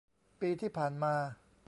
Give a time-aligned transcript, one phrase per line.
[0.39, 1.15] ปีที่ผ่านมา